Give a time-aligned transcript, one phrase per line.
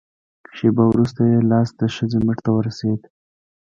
[0.55, 3.01] شېبه وروسته يې لاس د ښځې مټ ته ور ورسېد.